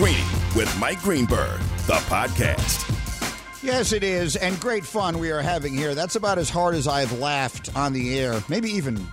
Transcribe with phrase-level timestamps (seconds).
[0.00, 0.24] Greeny
[0.56, 3.62] with Mike Greenberg, the podcast.
[3.62, 5.94] Yes, it is, and great fun we are having here.
[5.94, 9.06] That's about as hard as I've laughed on the air, maybe even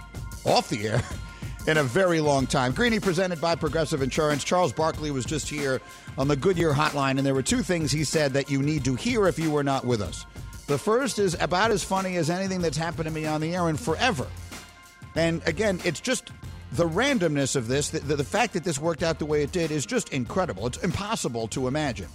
[0.46, 1.04] off the air,
[1.68, 2.71] in a very long time.
[2.71, 4.45] Greeny presented by Progressive Insurance.
[4.45, 5.81] Charles Barkley was just here
[6.18, 8.95] on the Goodyear Hotline, and there were two things he said that you need to
[8.95, 10.25] hear if you were not with us.
[10.67, 13.67] The first is about as funny as anything that's happened to me on the air
[13.67, 14.25] in forever.
[15.15, 16.31] And again, it's just
[16.73, 19.71] the randomness of this, the, the, fact that this worked out the way it did
[19.71, 20.68] is just incredible.
[20.68, 22.09] It's impossible to imagine.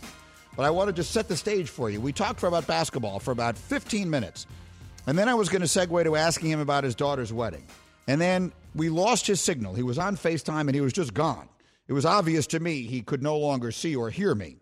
[0.56, 2.00] But I wanted to set the stage for you.
[2.00, 4.46] We talked for about basketball for about 15 minutes.
[5.06, 7.66] And then I was going to segue to asking him about his daughter's wedding.
[8.06, 9.74] And then we lost his signal.
[9.74, 11.48] He was on FaceTime and he was just gone.
[11.88, 14.56] It was obvious to me he could no longer see or hear me.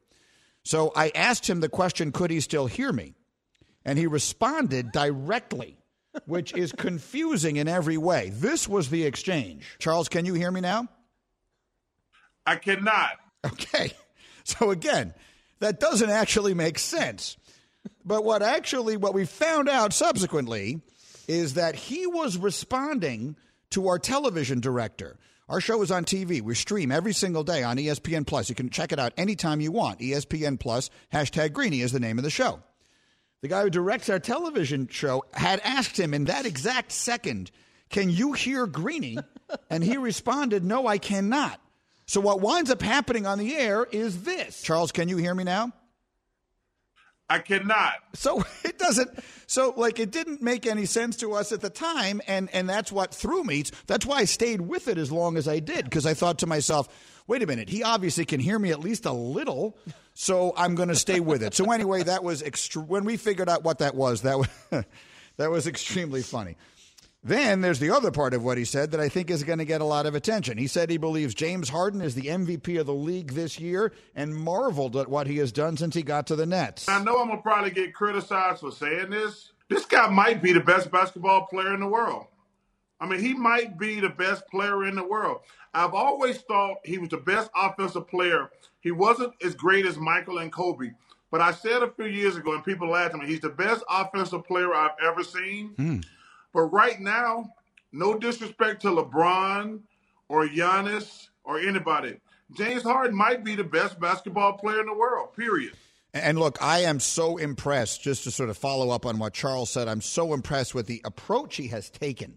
[0.62, 3.15] So I asked him the question could he still hear me?
[3.84, 5.80] And he responded directly
[6.27, 8.30] which is confusing in every way.
[8.30, 9.77] This was the exchange.
[9.78, 10.88] Charles, can you hear me now?
[12.46, 13.12] I cannot.
[13.45, 13.92] Okay.
[14.43, 15.15] So again,
[15.60, 17.37] that doesn't actually make sense.
[18.04, 20.80] But what actually what we found out subsequently
[21.29, 23.37] is that he was responding
[23.70, 25.16] to our television director.
[25.48, 26.42] Our show is on TV.
[26.42, 28.48] We stream every single day on ESPN Plus.
[28.48, 30.01] You can check it out anytime you want.
[30.01, 32.60] ESPN Plus, hashtag Greeny is the name of the show
[33.43, 37.51] the guy who directs our television show, had asked him in that exact second,
[37.88, 39.19] Can you hear Greeny?
[39.69, 41.60] And he responded, No, I cannot.
[42.07, 44.63] So what winds up happening on the air is this.
[44.63, 45.73] Charles, can you hear me now?
[47.29, 47.95] I cannot.
[48.15, 49.10] So it doesn't.
[49.47, 52.91] So like it didn't make any sense to us at the time, and and that's
[52.93, 53.65] what threw me.
[53.87, 56.47] That's why I stayed with it as long as I did because I thought to
[56.47, 56.88] myself,
[57.29, 59.79] wait a minute, he obviously can hear me at least a little,
[60.21, 61.54] so I'm going to stay with it.
[61.54, 62.82] So anyway, that was extra.
[62.82, 64.49] When we figured out what that was, that was
[65.38, 66.56] that was extremely funny.
[67.25, 69.65] Then there's the other part of what he said that I think is going to
[69.65, 70.59] get a lot of attention.
[70.59, 74.37] He said he believes James Harden is the MVP of the league this year and
[74.37, 76.87] marveled at what he has done since he got to the Nets.
[76.87, 79.52] I know I'm going to probably get criticized for saying this.
[79.70, 82.26] This guy might be the best basketball player in the world.
[83.00, 85.41] I mean, he might be the best player in the world.
[85.72, 88.50] I've always thought he was the best offensive player.
[88.80, 90.91] He wasn't as great as Michael and Kobe.
[91.30, 93.84] But I said a few years ago, and people laughed at me, he's the best
[93.88, 95.74] offensive player I've ever seen.
[95.78, 96.04] Mm.
[96.52, 97.52] But right now,
[97.92, 99.80] no disrespect to LeBron
[100.28, 102.16] or Giannis or anybody,
[102.56, 105.74] James Harden might be the best basketball player in the world, period.
[106.12, 109.70] And look, I am so impressed, just to sort of follow up on what Charles
[109.70, 112.36] said, I'm so impressed with the approach he has taken.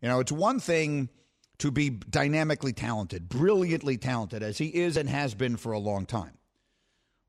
[0.00, 1.10] You know, it's one thing
[1.58, 6.06] to be dynamically talented, brilliantly talented, as he is and has been for a long
[6.06, 6.32] time.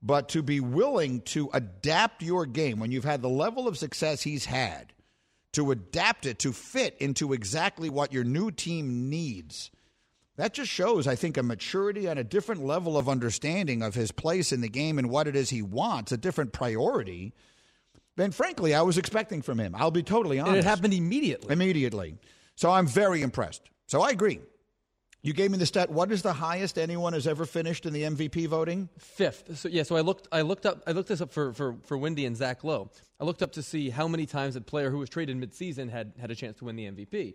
[0.01, 4.21] But to be willing to adapt your game when you've had the level of success
[4.21, 4.93] he's had
[5.53, 9.71] to adapt it to fit into exactly what your new team needs.
[10.35, 14.11] That just shows, I think, a maturity and a different level of understanding of his
[14.11, 17.33] place in the game and what it is he wants, a different priority
[18.17, 19.73] than, frankly, I was expecting from him.
[19.75, 20.57] I'll be totally honest.
[20.57, 21.53] And it happened immediately.
[21.53, 22.17] Immediately.
[22.55, 23.69] So I'm very impressed.
[23.87, 24.39] So I agree.
[25.21, 25.89] You gave me the stat.
[25.89, 28.89] What is the highest anyone has ever finished in the MVP voting?
[28.99, 29.57] Fifth.
[29.57, 29.81] So yeah.
[29.81, 30.27] So I looked.
[30.31, 30.83] I looked up.
[30.85, 32.91] I looked this up for for for Windy and Zach Lowe.
[33.19, 36.13] I looked up to see how many times a player who was traded midseason had
[36.19, 37.33] had a chance to win the MVP.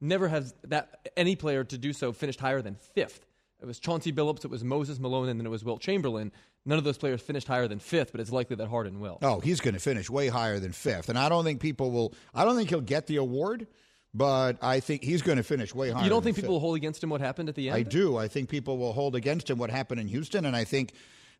[0.00, 3.26] Never has that any player to do so finished higher than fifth.
[3.60, 6.32] It was Chauncey Billups, it was Moses Malone, and then it was Wilt Chamberlain.
[6.66, 9.18] None of those players finished higher than fifth, but it's likely that Harden will.
[9.22, 12.12] Oh, he's going to finish way higher than fifth, and I don't think people will.
[12.34, 13.66] I don't think he'll get the award
[14.14, 16.04] but I think he's going to finish way higher.
[16.04, 17.76] You don't think people will hold against him what happened at the end?
[17.76, 18.16] I do.
[18.16, 20.92] I think people will hold against him what happened in Houston, and I think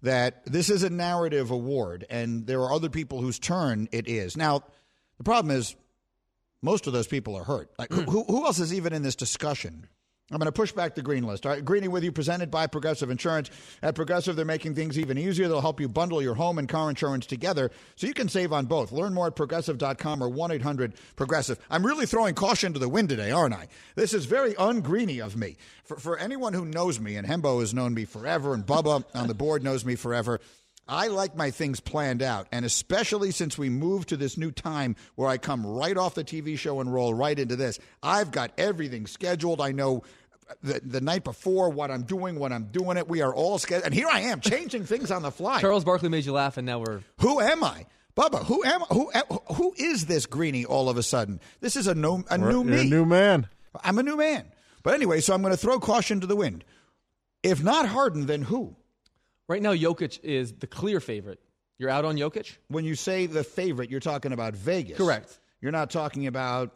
[0.03, 4.37] that this is a narrative award, and there are other people whose turn it is.
[4.37, 4.63] Now,
[5.19, 5.75] the problem is
[6.63, 7.71] most of those people are hurt.
[7.79, 8.27] Like, who, mm.
[8.27, 9.89] who else is even in this discussion?
[10.33, 11.47] I'm going to push back the green list.
[11.47, 13.49] All right, Greeny with you, presented by Progressive Insurance.
[13.81, 15.47] At Progressive, they're making things even easier.
[15.47, 18.67] They'll help you bundle your home and car insurance together so you can save on
[18.67, 18.91] both.
[18.91, 21.61] Learn more at progressive.com or 1 800 Progressive.
[21.71, 23.69] I'm really throwing caution to the wind today, aren't I?
[23.95, 25.57] This is very ungreeny of me.
[25.85, 29.29] For, for anyone who knows me, and Hembo has known me forever, and Bubba on
[29.29, 30.41] the board knows me forever.
[30.89, 34.95] I like my things planned out, and especially since we moved to this new time
[35.17, 37.79] where I come right off the TV show and roll right into this.
[38.03, 39.61] I've got everything scheduled.
[39.61, 40.05] I know
[40.63, 43.09] the, the night before what I'm doing, when I'm doing it.
[43.09, 45.61] We are all scheduled, and here I am changing things on the fly.
[45.61, 47.87] Charles Barkley made you laugh, and now we're who am I?
[48.17, 49.11] Bubba, who am who
[49.55, 51.41] who is this greeny all of a sudden?
[51.61, 53.49] This is a no a new me, a new man.
[53.83, 54.47] I'm a new man.
[54.83, 56.65] But anyway, so I'm going to throw caution to the wind.
[57.43, 58.77] If not Harden, then who?
[59.49, 61.41] Right now, Jokic is the clear favorite.
[61.79, 62.57] You're out on Jokic?
[62.69, 64.97] When you say the favorite, you're talking about Vegas.
[64.97, 65.39] Correct.
[65.61, 66.75] You're not talking about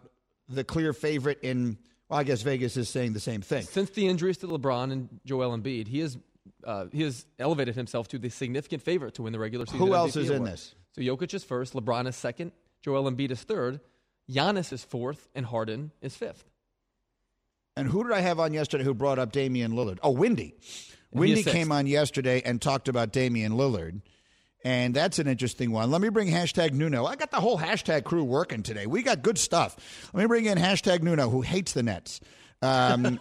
[0.48, 1.78] the clear favorite in,
[2.08, 3.62] well, I guess Vegas is saying the same thing.
[3.62, 6.18] Since the injuries to LeBron and Joel Embiid, he has
[6.64, 9.80] uh, he has elevated himself to the significant favorite to win the regular season.
[9.80, 10.74] Who else MVP is in this?
[10.92, 12.52] So Jokic is first, LeBron is second,
[12.82, 13.80] Joel Embiid is third,
[14.30, 16.44] Giannis is fourth, and Harden is fifth.
[17.76, 19.98] And who did I have on yesterday who brought up Damian Lillard?
[20.02, 20.54] Oh, Windy.
[21.12, 21.52] Windy sixth.
[21.52, 24.00] came on yesterday and talked about Damian Lillard.
[24.62, 25.90] And that's an interesting one.
[25.90, 27.06] Let me bring hashtag Nuno.
[27.06, 28.86] I got the whole hashtag crew working today.
[28.86, 30.10] We got good stuff.
[30.12, 32.20] Let me bring in hashtag Nuno, who hates the Nets.
[32.62, 33.02] Um,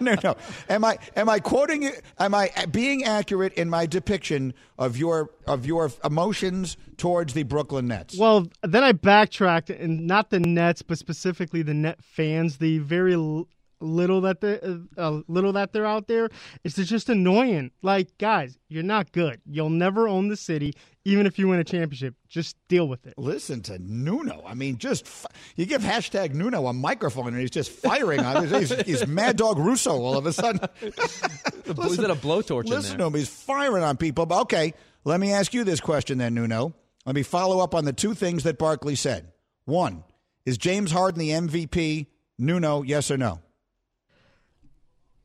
[0.00, 0.36] no, no.
[0.68, 2.02] Am I am I quoting it?
[2.18, 7.88] Am I being accurate in my depiction of your of your emotions towards the Brooklyn
[7.88, 8.16] Nets?
[8.16, 12.58] Well, then I backtracked, and not the Nets, but specifically the Net fans.
[12.58, 13.48] The very l-
[13.80, 14.58] little that they
[14.96, 16.28] uh, little that they're out there,
[16.64, 17.70] it's just annoying.
[17.82, 19.40] Like, guys, you're not good.
[19.46, 20.74] You'll never own the city,
[21.04, 22.14] even if you win a championship.
[22.28, 23.14] Just deal with it.
[23.16, 24.42] Listen to Nuno.
[24.46, 28.44] I mean, just fi- you give hashtag Nuno a microphone and he's just firing on
[28.44, 28.50] it.
[28.60, 30.60] He's, he's Mad Dog Russo all of a sudden.
[30.80, 32.98] He's got a blowtorch in Listen there.
[32.98, 33.14] to him.
[33.14, 34.24] He's firing on people.
[34.26, 34.74] But okay,
[35.04, 36.74] let me ask you this question then, Nuno.
[37.04, 39.32] Let me follow up on the two things that Barkley said.
[39.64, 40.04] One,
[40.44, 42.06] is James Harden the MVP?
[42.38, 43.40] Nuno, yes or no?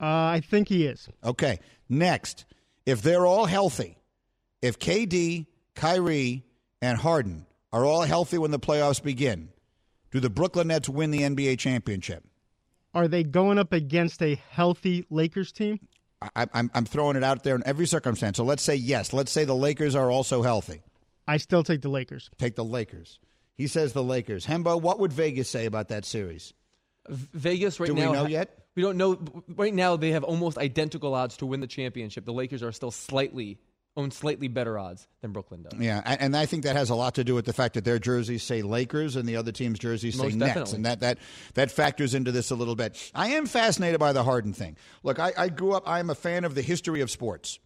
[0.02, 1.08] Uh, I think he is.
[1.24, 1.60] Okay.
[1.88, 2.46] Next,
[2.86, 3.98] if they're all healthy,
[4.62, 5.46] if KD,
[5.76, 6.44] Kyrie,
[6.82, 9.50] and Harden are all healthy when the playoffs begin,
[10.10, 12.24] do the Brooklyn Nets win the NBA championship?
[12.94, 15.80] Are they going up against a healthy Lakers team?
[16.36, 18.38] I, I'm, I'm throwing it out there in every circumstance.
[18.38, 19.14] So let's say yes.
[19.14, 20.82] Let's say the Lakers are also healthy.
[21.28, 22.30] I still take the Lakers.
[22.38, 23.20] Take the Lakers.
[23.56, 24.46] He says the Lakers.
[24.48, 26.54] Hembo, what would Vegas say about that series?
[27.10, 28.12] Vegas right Do we now.
[28.14, 28.58] know yet?
[28.76, 29.20] We don't know.
[29.56, 32.26] Right now, they have almost identical odds to win the championship.
[32.26, 33.60] The Lakers are still slightly
[33.98, 35.74] own slightly better odds than Brooklyn does.
[35.78, 38.00] Yeah, and I think that has a lot to do with the fact that their
[38.00, 40.76] jerseys say Lakers and the other team's jerseys say Most Nets, definitely.
[40.78, 41.18] and that that
[41.56, 42.98] that factors into this a little bit.
[43.14, 44.78] I am fascinated by the Harden thing.
[45.04, 45.84] Look, I, I grew up.
[45.86, 47.60] I'm a fan of the history of sports,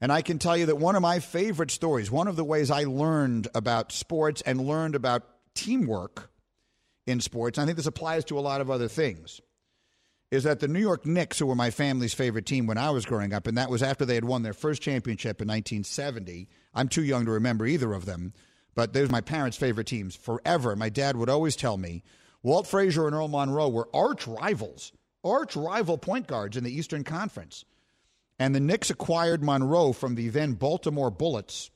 [0.00, 2.68] and I can tell you that one of my favorite stories, one of the ways
[2.70, 5.22] I learned about sports and learned about
[5.54, 6.31] teamwork
[7.06, 9.40] in sports, I think this applies to a lot of other things
[10.32, 13.04] is that the New York Knicks, who were my family's favorite team when I was
[13.04, 16.48] growing up, and that was after they had won their first championship in 1970.
[16.72, 18.32] I'm too young to remember either of them,
[18.74, 20.74] but those were my parents' favorite teams forever.
[20.74, 22.02] My dad would always tell me
[22.42, 27.04] Walt Frazier and Earl Monroe were arch rivals, arch rival point guards in the Eastern
[27.04, 27.66] Conference.
[28.38, 31.70] And the Knicks acquired Monroe from the then Baltimore Bullets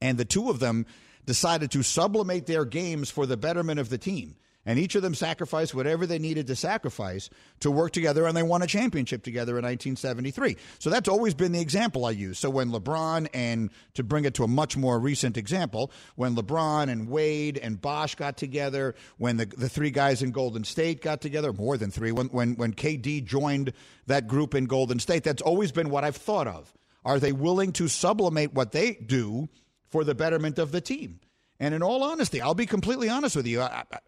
[0.00, 0.84] and the two of them
[1.24, 4.36] decided to sublimate their games for the betterment of the team.
[4.64, 7.28] And each of them sacrificed whatever they needed to sacrifice
[7.60, 10.56] to work together, and they won a championship together in 1973.
[10.78, 12.38] So that's always been the example I use.
[12.38, 16.88] So when LeBron, and to bring it to a much more recent example, when LeBron
[16.90, 21.20] and Wade and Bosh got together, when the, the three guys in Golden State got
[21.20, 23.72] together, more than three, when, when, when KD joined
[24.06, 26.72] that group in Golden State, that's always been what I've thought of.
[27.04, 29.48] Are they willing to sublimate what they do
[29.92, 31.20] for the betterment of the team?
[31.60, 33.60] And in all honesty, I'll be completely honest with you.
[33.60, 33.98] I, I,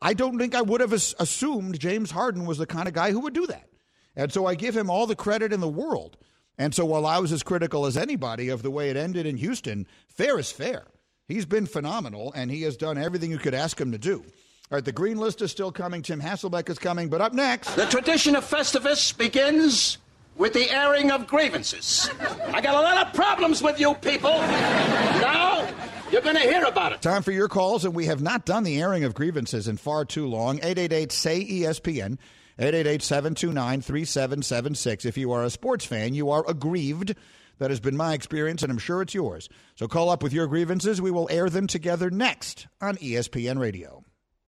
[0.00, 3.12] I don't think I would have as- assumed James Harden was the kind of guy
[3.12, 3.68] who would do that.
[4.16, 6.16] And so I give him all the credit in the world.
[6.56, 9.36] And so while I was as critical as anybody of the way it ended in
[9.36, 10.86] Houston, fair is fair.
[11.28, 14.24] He's been phenomenal, and he has done everything you could ask him to do.
[14.70, 16.02] All right, the green list is still coming.
[16.02, 17.08] Tim Hasselbeck is coming.
[17.08, 19.98] But up next, The tradition of Festivus begins
[20.38, 22.08] with the airing of grievances.
[22.46, 24.30] I got a lot of problems with you people.
[24.30, 25.68] Now,
[26.10, 27.02] you're going to hear about it.
[27.02, 30.04] Time for your calls, and we have not done the airing of grievances in far
[30.04, 30.56] too long.
[30.58, 32.18] 888 say ESPN,
[32.58, 35.04] 888 729 3776.
[35.04, 37.14] If you are a sports fan, you are aggrieved.
[37.58, 39.48] That has been my experience, and I'm sure it's yours.
[39.74, 41.02] So call up with your grievances.
[41.02, 44.04] We will air them together next on ESPN Radio.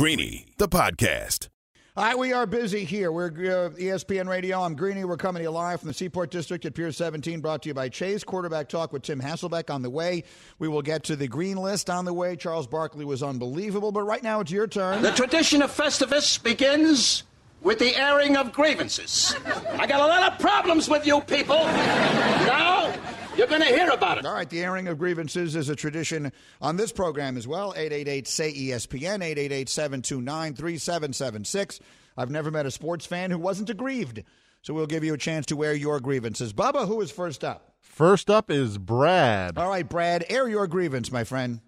[0.00, 1.48] Greeny, the podcast.
[1.94, 3.12] All right, we are busy here.
[3.12, 4.62] We're uh, ESPN Radio.
[4.62, 5.04] I'm Greeny.
[5.04, 7.74] We're coming to you live from the Seaport District at Pier 17, brought to you
[7.74, 8.24] by Chase.
[8.24, 10.24] Quarterback talk with Tim Hasselbeck on the way.
[10.58, 12.34] We will get to the green list on the way.
[12.34, 15.02] Charles Barkley was unbelievable, but right now it's your turn.
[15.02, 17.24] The tradition of Festivus begins
[17.62, 19.34] with the airing of grievances.
[19.72, 21.56] I got a lot of problems with you people.
[21.56, 22.92] Now,
[23.36, 24.26] you're going to hear about it.
[24.26, 27.72] All right, the airing of grievances is a tradition on this program as well.
[27.76, 31.80] 888 say ESPN, 888 729 3776.
[32.16, 34.22] I've never met a sports fan who wasn't aggrieved.
[34.62, 36.52] So we'll give you a chance to air your grievances.
[36.52, 37.74] Bubba, who is first up?
[37.80, 39.56] First up is Brad.
[39.56, 41.60] All right, Brad, air your grievance, my friend.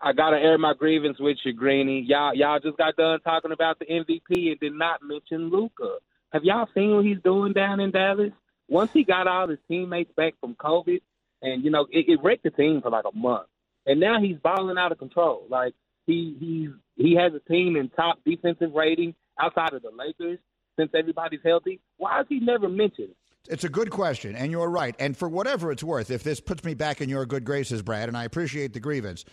[0.00, 2.00] I gotta air my grievance with you, Greeny.
[2.00, 5.96] Y'all, y'all just got done talking about the MVP and did not mention Luka.
[6.32, 8.32] Have y'all seen what he's doing down in Dallas?
[8.68, 11.00] Once he got all his teammates back from COVID,
[11.42, 13.46] and you know it, it wrecked the team for like a month,
[13.86, 15.46] and now he's balling out of control.
[15.48, 15.74] Like
[16.06, 20.38] he he's he has a team in top defensive rating outside of the Lakers
[20.78, 21.80] since everybody's healthy.
[21.96, 23.14] Why is he never mentioned?
[23.48, 24.94] It's a good question, and you're right.
[24.98, 28.08] And for whatever it's worth, if this puts me back in your good graces, Brad,
[28.08, 29.24] and I appreciate the grievance,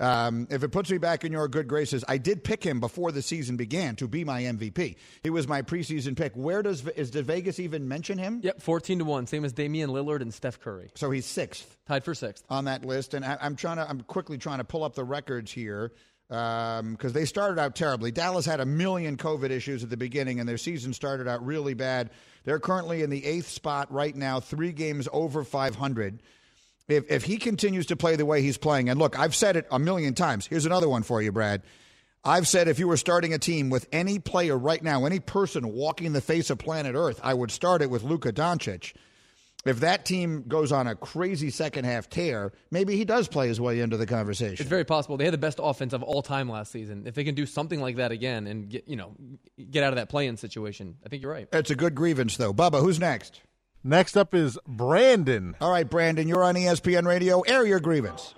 [0.00, 3.12] um, if it puts me back in your good graces, I did pick him before
[3.12, 4.96] the season began to be my MVP.
[5.22, 6.32] He was my preseason pick.
[6.34, 8.40] Where does is did Vegas even mention him?
[8.42, 10.90] Yep, fourteen to one, same as Damian Lillard and Steph Curry.
[10.94, 13.12] So he's sixth, tied for sixth on that list.
[13.12, 15.92] And I, am trying to, I'm quickly trying to pull up the records here
[16.30, 18.12] because um, they started out terribly.
[18.12, 21.74] Dallas had a million COVID issues at the beginning, and their season started out really
[21.74, 22.10] bad.
[22.44, 26.22] They're currently in the eighth spot right now, three games over 500
[26.92, 29.66] if, if he continues to play the way he's playing, and look, I've said it
[29.70, 30.46] a million times.
[30.46, 31.62] Here's another one for you, Brad.
[32.22, 35.72] I've said if you were starting a team with any player right now, any person
[35.72, 38.92] walking the face of planet Earth, I would start it with Luka Doncic.
[39.64, 43.60] If that team goes on a crazy second half tear, maybe he does play his
[43.60, 44.56] way into the conversation.
[44.58, 45.18] It's very possible.
[45.18, 47.02] They had the best offense of all time last season.
[47.06, 49.14] If they can do something like that again and get you know
[49.70, 51.46] get out of that play-in situation, I think you're right.
[51.52, 52.54] It's a good grievance, though.
[52.54, 53.42] Bubba, who's next?
[53.82, 55.56] Next up is Brandon.
[55.58, 57.40] All right, Brandon, you're on ESPN Radio.
[57.40, 58.34] Air your grievance.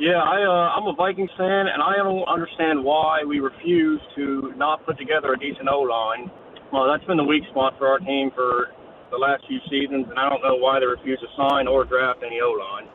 [0.00, 4.52] Yeah, I, uh, I'm a Vikings fan, and I don't understand why we refuse to
[4.56, 6.28] not put together a decent O line.
[6.72, 8.70] Well, that's been the weak spot for our team for
[9.12, 12.24] the last few seasons, and I don't know why they refuse to sign or draft
[12.26, 12.88] any O line.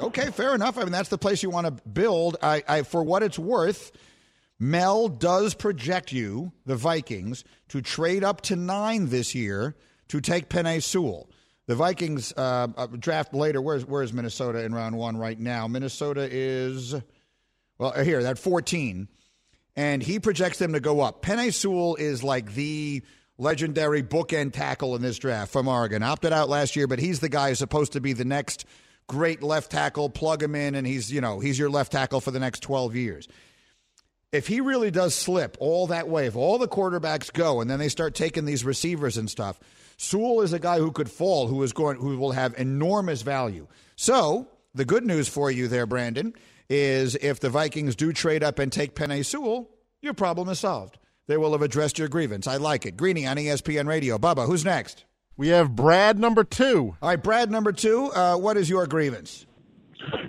[0.00, 0.78] Okay, fair enough.
[0.78, 2.38] I mean, that's the place you want to build.
[2.42, 3.92] I, I, for what it's worth,
[4.58, 9.76] Mel does project you, the Vikings, to trade up to nine this year
[10.08, 11.30] to take Penei Sewell.
[11.66, 13.60] The Vikings uh, uh, draft later.
[13.60, 15.68] Where's where's Minnesota in round one right now?
[15.68, 16.94] Minnesota is
[17.76, 19.08] well uh, here at 14,
[19.76, 21.22] and he projects them to go up.
[21.22, 23.02] Penei Sewell is like the
[23.36, 26.02] legendary bookend tackle in this draft from Oregon.
[26.02, 28.64] Opted out last year, but he's the guy who's supposed to be the next
[29.06, 30.08] great left tackle.
[30.08, 32.96] Plug him in, and he's you know he's your left tackle for the next 12
[32.96, 33.28] years
[34.32, 37.78] if he really does slip all that way, if all the quarterbacks go and then
[37.78, 39.58] they start taking these receivers and stuff,
[40.00, 43.66] Sewell is a guy who could fall, who is going, who will have enormous value.
[43.96, 46.34] So the good news for you there, Brandon,
[46.70, 49.68] is if the Vikings do trade up and take Penei Sewell,
[50.00, 50.98] your problem is solved.
[51.26, 52.46] They will have addressed your grievance.
[52.46, 52.96] I like it.
[52.96, 54.18] Greeny on ESPN Radio.
[54.18, 55.04] Bubba, who's next?
[55.36, 56.96] We have Brad number two.
[57.02, 58.06] All right, Brad number two.
[58.12, 59.46] Uh, what is your grievance?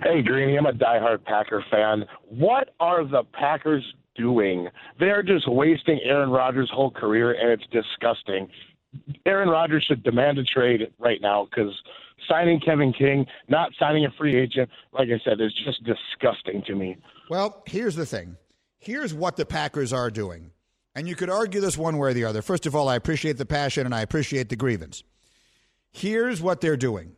[0.02, 2.06] Hey, Greeny, I'm a diehard Packer fan.
[2.24, 3.84] What are the Packers
[4.16, 4.68] doing?
[4.98, 8.48] They're just wasting Aaron Rodgers' whole career, and it's disgusting.
[9.24, 11.74] Aaron Rodgers should demand a trade right now because
[12.28, 16.74] signing Kevin King, not signing a free agent, like I said, is just disgusting to
[16.74, 16.96] me.
[17.28, 18.36] Well, here's the thing.
[18.78, 20.50] Here's what the Packers are doing.
[20.94, 22.42] And you could argue this one way or the other.
[22.42, 25.04] First of all, I appreciate the passion and I appreciate the grievance.
[25.92, 27.16] Here's what they're doing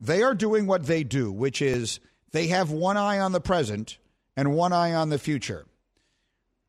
[0.00, 1.98] they are doing what they do, which is
[2.30, 3.98] they have one eye on the present
[4.36, 5.66] and one eye on the future.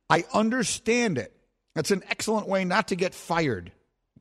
[0.09, 1.31] I understand it.
[1.75, 3.71] That's an excellent way not to get fired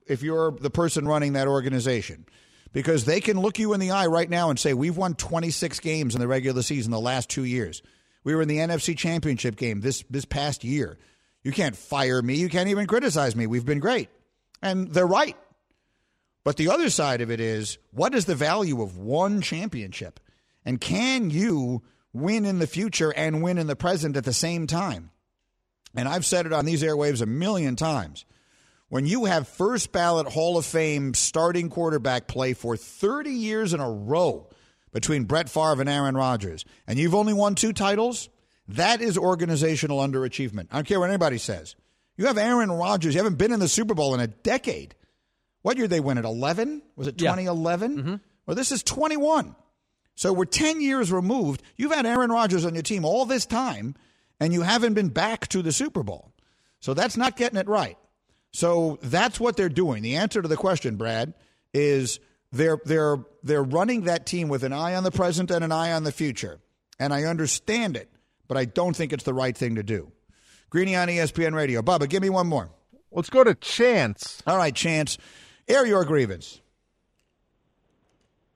[0.08, 2.26] if you're the person running that organization
[2.72, 5.80] because they can look you in the eye right now and say, We've won 26
[5.80, 7.82] games in the regular season the last two years.
[8.24, 10.98] We were in the NFC Championship game this, this past year.
[11.42, 12.34] You can't fire me.
[12.34, 13.46] You can't even criticize me.
[13.46, 14.10] We've been great.
[14.60, 15.36] And they're right.
[16.44, 20.20] But the other side of it is what is the value of one championship?
[20.64, 24.66] And can you win in the future and win in the present at the same
[24.66, 25.10] time?
[25.94, 28.24] And I've said it on these airwaves a million times.
[28.88, 33.80] When you have first ballot Hall of Fame starting quarterback play for 30 years in
[33.80, 34.48] a row
[34.92, 38.28] between Brett Favre and Aaron Rodgers, and you've only won two titles,
[38.68, 40.68] that is organizational underachievement.
[40.70, 41.76] I don't care what anybody says.
[42.16, 43.14] You have Aaron Rodgers.
[43.14, 44.94] You haven't been in the Super Bowl in a decade.
[45.62, 46.24] What year they win it?
[46.24, 46.82] 11?
[46.96, 47.30] Was it Yeah.
[47.30, 47.96] 2011?
[47.96, 48.14] Mm-hmm.
[48.46, 49.54] Well, this is 21.
[50.14, 51.62] So we're 10 years removed.
[51.76, 53.94] You've had Aaron Rodgers on your team all this time,
[54.40, 56.32] and you haven't been back to the Super Bowl.
[56.80, 57.96] So that's not getting it right.
[58.52, 60.02] So that's what they're doing.
[60.02, 61.34] The answer to the question, Brad,
[61.74, 62.18] is
[62.52, 65.92] they're they're they're running that team with an eye on the present and an eye
[65.92, 66.58] on the future.
[66.98, 68.10] And I understand it,
[68.48, 70.10] but I don't think it's the right thing to do.
[70.70, 71.82] Greeny on ESPN Radio.
[71.82, 72.70] Bubba, give me one more.
[73.10, 74.42] Let's go to Chance.
[74.46, 75.18] All right, Chance.
[75.66, 76.60] Air your grievance.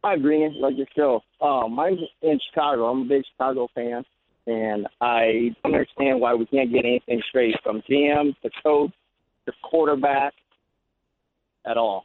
[0.04, 0.60] Hi, Green.
[0.60, 1.20] Like your show.
[1.40, 2.86] Um, I'm in Chicago.
[2.90, 4.04] I'm a big Chicago fan,
[4.46, 8.90] and I don't understand why we can't get anything straight from GM to coach
[9.46, 10.34] to quarterback
[11.64, 12.04] at all.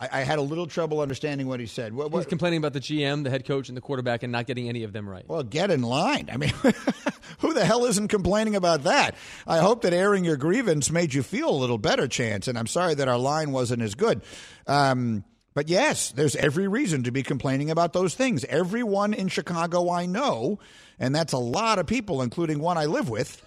[0.00, 1.94] I, I had a little trouble understanding what he said.
[1.94, 4.68] What, He's complaining about the GM, the head coach, and the quarterback, and not getting
[4.68, 5.24] any of them right.
[5.28, 6.28] well, get in line.
[6.32, 6.52] I mean,
[7.38, 9.14] who the hell isn't complaining about that?
[9.46, 12.48] I hope that airing your grievance made you feel a little better, Chance.
[12.48, 14.22] And I'm sorry that our line wasn't as good.
[14.66, 18.44] Um, but yes, there's every reason to be complaining about those things.
[18.46, 20.58] Everyone in Chicago I know,
[20.98, 23.40] and that's a lot of people, including one I live with,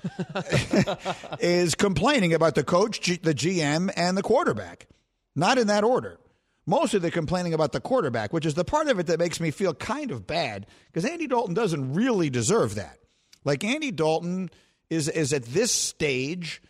[1.40, 4.88] is complaining about the coach, G- the GM, and the quarterback.
[5.36, 6.18] Not in that order.
[6.66, 9.52] Mostly they're complaining about the quarterback, which is the part of it that makes me
[9.52, 13.00] feel kind of bad because Andy Dalton doesn't really deserve that.
[13.46, 14.50] Like Andy Dalton
[14.90, 16.62] is is at this stage,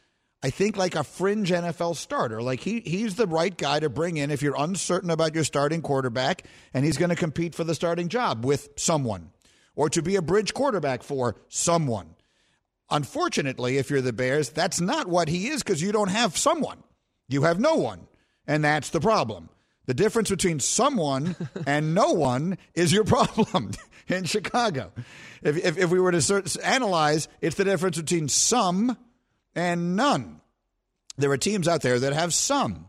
[0.43, 2.41] I think like a fringe NFL starter.
[2.41, 5.81] Like he he's the right guy to bring in if you're uncertain about your starting
[5.81, 9.31] quarterback and he's going to compete for the starting job with someone
[9.75, 12.15] or to be a bridge quarterback for someone.
[12.89, 16.83] Unfortunately, if you're the Bears, that's not what he is because you don't have someone.
[17.27, 18.07] You have no one.
[18.45, 19.49] And that's the problem.
[19.87, 21.35] The difference between someone
[21.67, 23.71] and no one is your problem
[24.07, 24.91] in Chicago.
[25.41, 28.97] If, if, if we were to analyze, it's the difference between some
[29.57, 30.39] and none.
[31.17, 32.87] There are teams out there that have some,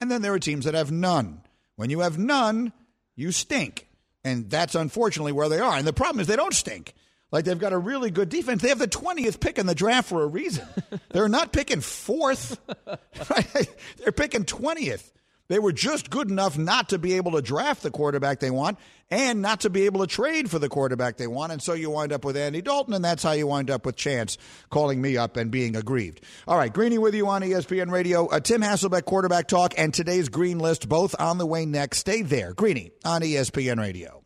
[0.00, 1.40] and then there are teams that have none.
[1.76, 2.72] When you have none,
[3.16, 3.88] you stink.
[4.24, 5.76] And that's unfortunately where they are.
[5.76, 6.94] And the problem is they don't stink.
[7.32, 8.60] Like they've got a really good defense.
[8.60, 10.68] They have the 20th pick in the draft for a reason.
[11.10, 12.60] They're not picking fourth,
[13.30, 13.68] right?
[13.96, 15.10] They're picking 20th.
[15.48, 18.78] They were just good enough not to be able to draft the quarterback they want
[19.10, 21.52] and not to be able to trade for the quarterback they want.
[21.52, 23.96] And so you wind up with Andy Dalton, and that's how you wind up with
[23.96, 24.38] Chance
[24.70, 26.22] calling me up and being aggrieved.
[26.48, 28.26] All right, Greeny with you on ESPN Radio.
[28.26, 31.98] Uh, Tim Hasselbeck, quarterback talk, and today's green list both on the way next.
[31.98, 32.54] Stay there.
[32.54, 34.22] Greeny on ESPN Radio.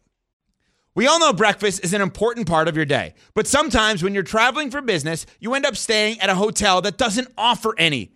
[0.94, 4.22] We all know breakfast is an important part of your day, but sometimes when you're
[4.22, 8.15] traveling for business, you end up staying at a hotel that doesn't offer any.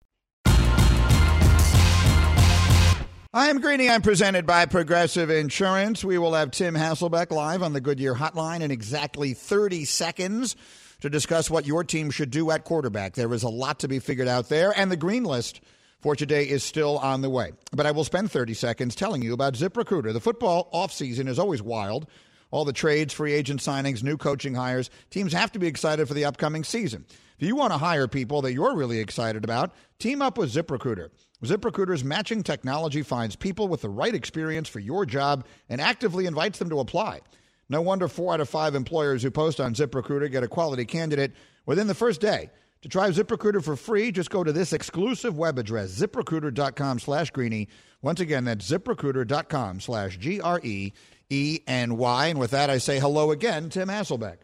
[3.33, 3.89] I am Greeny.
[3.89, 6.03] I'm presented by Progressive Insurance.
[6.03, 10.57] We will have Tim Hasselbeck live on the Goodyear Hotline in exactly 30 seconds
[10.99, 13.13] to discuss what your team should do at quarterback.
[13.13, 15.61] There is a lot to be figured out there, and the green list
[16.01, 17.53] for today is still on the way.
[17.71, 20.11] But I will spend 30 seconds telling you about ZipRecruiter.
[20.11, 22.07] The football offseason is always wild.
[22.51, 24.89] All the trades, free agent signings, new coaching hires.
[25.09, 27.05] Teams have to be excited for the upcoming season.
[27.41, 31.09] If you want to hire people that you're really excited about, team up with ZipRecruiter.
[31.43, 36.59] ZipRecruiter's matching technology finds people with the right experience for your job and actively invites
[36.59, 37.21] them to apply.
[37.67, 41.31] No wonder four out of five employers who post on ZipRecruiter get a quality candidate
[41.65, 42.51] within the first day.
[42.83, 47.69] To try ZipRecruiter for free, just go to this exclusive web address, ziprecruiter.com slash greeny.
[48.03, 50.93] Once again, that's ziprecruiter.com slash G R E
[51.31, 52.27] E N Y.
[52.27, 54.37] And with that, I say hello again, Tim Hasselbeck.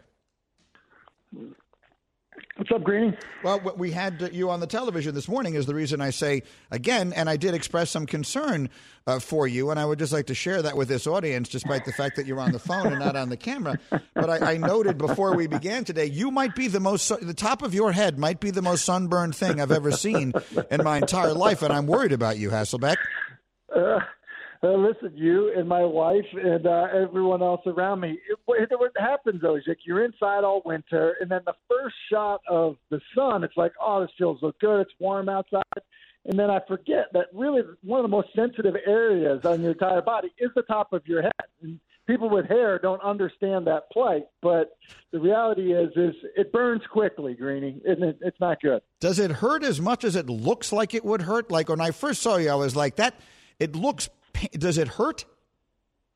[2.57, 3.15] What's up, Greeny?
[3.43, 6.41] Well, what we had you on the television this morning is the reason I say
[6.71, 8.71] again, and I did express some concern
[9.05, 11.85] uh, for you, and I would just like to share that with this audience, despite
[11.85, 13.77] the fact that you're on the phone and not on the camera.
[14.15, 17.61] But I, I noted before we began today, you might be the most, the top
[17.61, 20.33] of your head might be the most sunburned thing I've ever seen
[20.71, 22.95] in my entire life, and I'm worried about you, Hasselbeck.
[23.73, 23.99] Uh,
[24.63, 28.17] uh, listen, you and my wife and uh, everyone else around me.
[28.29, 32.99] It, it, happens like you're inside all winter, and then the first shot of the
[33.15, 34.81] sun, it's like, oh, this feels so good.
[34.81, 35.63] It's warm outside,
[36.25, 40.01] and then I forget that really one of the most sensitive areas on your entire
[40.01, 41.31] body is the top of your head.
[41.61, 44.77] And people with hair don't understand that plight, but
[45.11, 48.81] the reality is, is it burns quickly, Greeny, and it, it's not good.
[48.99, 51.51] Does it hurt as much as it looks like it would hurt?
[51.51, 53.15] Like when I first saw you, I was like, that.
[53.59, 54.07] It looks
[54.53, 55.25] does it hurt?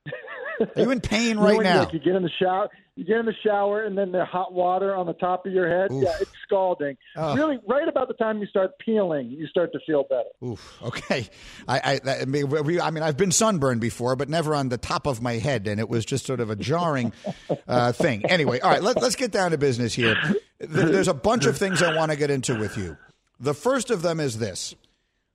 [0.75, 1.79] Are you in pain right you know, now?
[1.84, 4.53] Like you get in the shower, you get in the shower, and then the hot
[4.53, 5.91] water on the top of your head.
[5.91, 6.03] Oof.
[6.03, 6.97] Yeah, it's scalding.
[7.15, 7.36] Oh.
[7.36, 10.29] Really, right about the time you start peeling, you start to feel better.
[10.43, 10.77] Oof.
[10.84, 11.27] Okay.
[11.67, 15.07] I, I, I mean, I mean, I've been sunburned before, but never on the top
[15.07, 17.13] of my head, and it was just sort of a jarring
[17.67, 18.25] uh, thing.
[18.25, 20.15] Anyway, all right, let, let's get down to business here.
[20.60, 22.97] There's a bunch of things I want to get into with you.
[23.39, 24.75] The first of them is this: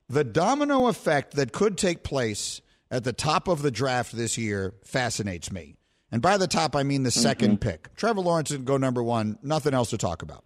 [0.08, 4.74] the domino effect that could take place at the top of the draft this year
[4.84, 5.76] fascinates me.
[6.12, 7.54] And by the top, I mean the 2nd Mm-hmm.
[7.56, 7.94] pick.
[7.96, 10.44] Trevor Lawrence didn't go number one, nothing else to talk about.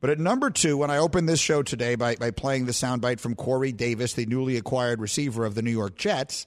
[0.00, 3.20] But at number two, when I opened this show today by, by playing the soundbite
[3.20, 6.44] from Corey Davis, the newly acquired receiver of the New York Jets,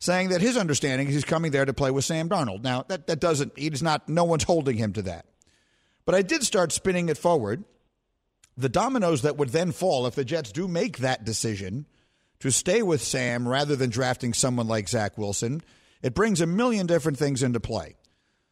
[0.00, 2.62] saying that his understanding is he's coming there to play with Sam Darnold.
[2.62, 5.26] Now, that, that doesn't, he's not, no one's holding him to that.
[6.04, 7.64] But I did start spinning it forward.
[8.56, 11.86] The dominoes that would then fall if the Jets do make that decision
[12.40, 15.62] to stay with Sam rather than drafting someone like Zach Wilson,
[16.02, 17.96] it brings a million different things into play.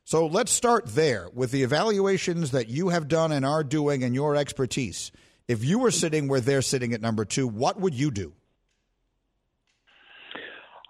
[0.05, 4.15] So let's start there with the evaluations that you have done and are doing and
[4.15, 5.11] your expertise.
[5.49, 8.33] If you were sitting where they're sitting at number two, what would you do?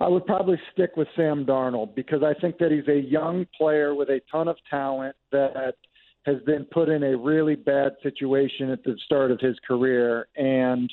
[0.00, 3.94] I would probably stick with Sam Darnold because I think that he's a young player
[3.94, 5.76] with a ton of talent that
[6.26, 10.26] has been put in a really bad situation at the start of his career.
[10.36, 10.92] And,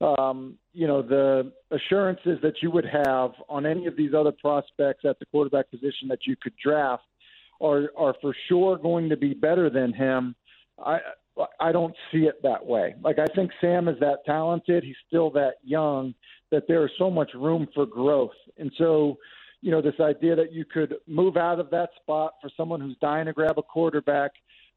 [0.00, 5.04] um, you know, the assurances that you would have on any of these other prospects
[5.04, 7.02] at the quarterback position that you could draft
[7.60, 10.36] are, are for sure going to be better than him.
[10.78, 11.00] I,
[11.58, 12.94] I don't see it that way.
[13.02, 14.84] Like, I think Sam is that talented.
[14.84, 16.14] He's still that young
[16.52, 18.38] that there is so much room for growth.
[18.56, 19.18] And so,
[19.60, 22.96] you know, this idea that you could move out of that spot for someone who's
[23.00, 24.30] dying to grab a quarterback,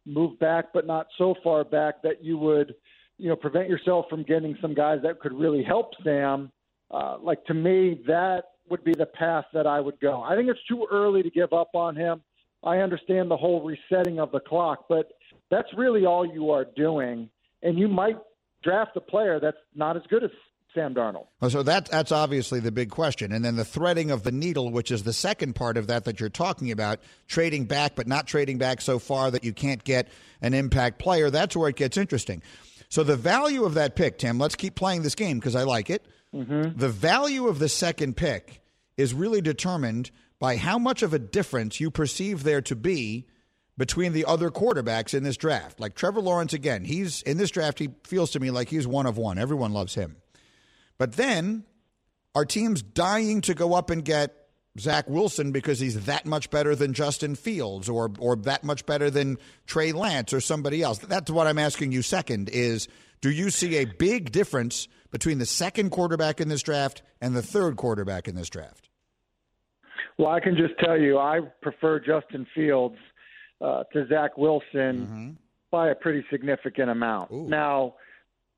[0.08, 2.74] move back, but not so far back that you would,
[3.22, 6.52] you know, prevent yourself from getting some guys that could really help Sam.
[6.90, 10.24] Uh, like to me, that would be the path that I would go.
[10.24, 12.24] I think it's too early to give up on him.
[12.64, 15.12] I understand the whole resetting of the clock, but
[15.52, 17.30] that's really all you are doing.
[17.62, 18.18] And you might
[18.64, 20.32] draft a player that's not as good as
[20.74, 21.28] Sam Darnold.
[21.40, 24.72] Well, So that that's obviously the big question, and then the threading of the needle,
[24.72, 28.26] which is the second part of that that you're talking about, trading back but not
[28.26, 30.08] trading back so far that you can't get
[30.42, 31.30] an impact player.
[31.30, 32.42] That's where it gets interesting.
[32.92, 34.38] So the value of that pick, Tim.
[34.38, 36.06] Let's keep playing this game because I like it.
[36.36, 36.78] Mm-hmm.
[36.78, 38.62] The value of the second pick
[38.98, 43.28] is really determined by how much of a difference you perceive there to be
[43.78, 45.80] between the other quarterbacks in this draft.
[45.80, 47.80] Like Trevor Lawrence, again, he's in this draft.
[47.80, 49.38] He feels to me like he's one of one.
[49.38, 50.18] Everyone loves him.
[50.98, 51.64] But then
[52.36, 54.36] are teams dying to go up and get
[54.80, 59.10] Zach Wilson because he's that much better than Justin Fields or or that much better
[59.10, 60.98] than Trey Lance or somebody else?
[61.00, 62.88] That's what I'm asking you second is
[63.20, 67.42] do you see a big difference between the second quarterback in this draft and the
[67.42, 68.90] third quarterback in this draft?
[70.18, 72.98] Well, I can just tell you, I prefer Justin Fields
[73.60, 75.38] uh, to Zach Wilson
[75.70, 77.32] by a pretty significant amount.
[77.32, 77.96] Now,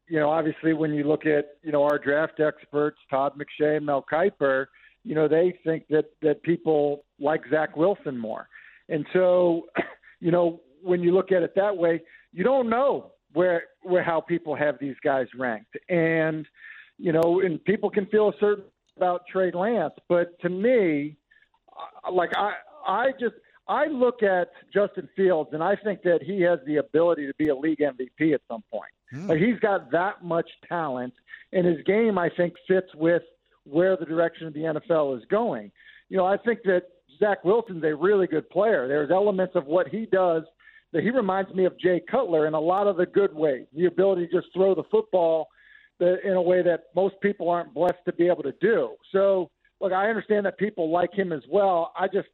[0.08, 3.86] you know, obviously, when you look at you know our draft experts, Todd McShay and
[3.86, 4.66] Mel Kiper,
[5.04, 8.48] you know they think that that people like Zach Wilson more,
[8.90, 9.68] and so,
[10.20, 14.22] you know, when you look at it that way, you don't know where where how
[14.22, 16.46] people have these guys ranked, and
[16.98, 18.66] you know, and people can feel a certain
[18.98, 21.18] about Trey Lance, but to me,
[21.76, 22.54] uh, like I
[22.88, 23.36] I just
[23.68, 27.48] I look at Justin Fields and I think that he has the ability to be
[27.48, 28.92] a league MVP at some point.
[29.28, 31.14] Like he's got that much talent,
[31.52, 33.24] and his game I think fits with
[33.66, 35.72] where the direction of the NFL is going.
[36.10, 36.84] You know, I think that
[37.20, 38.88] Zach Wilson's a really good player.
[38.88, 40.44] There's elements of what he does
[40.92, 43.66] that he reminds me of Jay Cutler in a lot of the good ways.
[43.76, 45.48] The ability to just throw the football
[46.00, 48.96] in a way that most people aren't blessed to be able to do.
[49.12, 49.50] So,
[49.80, 51.94] look, I understand that people like him as well.
[51.98, 52.28] I just,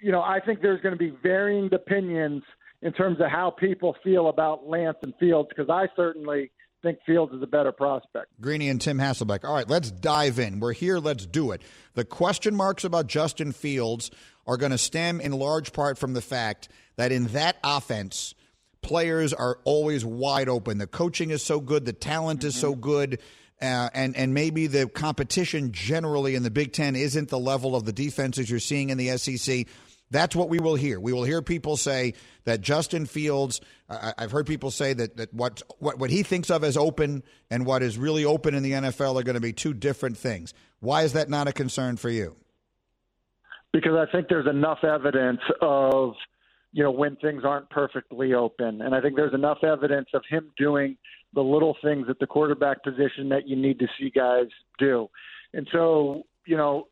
[0.00, 2.42] you know, I think there's going to be varying opinions
[2.82, 6.50] in terms of how people feel about Lance and Fields because I certainly
[6.86, 8.40] think Fields is a better prospect.
[8.40, 9.44] Greeny and Tim Hasselbeck.
[9.44, 10.60] All right, let's dive in.
[10.60, 10.98] We're here.
[10.98, 11.62] Let's do it.
[11.94, 14.10] The question marks about Justin Fields
[14.46, 18.34] are going to stem in large part from the fact that in that offense,
[18.82, 20.78] players are always wide open.
[20.78, 23.20] The coaching is so good, the talent is so good.
[23.60, 27.86] Uh, and and maybe the competition generally in the Big Ten isn't the level of
[27.86, 29.66] the defenses you're seeing in the SEC.
[30.10, 31.00] That's what we will hear.
[31.00, 32.14] We will hear people say
[32.44, 33.60] that Justin Fields.
[33.88, 37.22] Uh, I've heard people say that that what, what what he thinks of as open
[37.50, 40.54] and what is really open in the NFL are going to be two different things.
[40.80, 42.36] Why is that not a concern for you?
[43.72, 46.14] Because I think there's enough evidence of
[46.72, 50.52] you know when things aren't perfectly open, and I think there's enough evidence of him
[50.56, 50.96] doing
[51.34, 54.46] the little things at the quarterback position that you need to see guys
[54.78, 55.08] do.
[55.52, 56.88] And so, you know,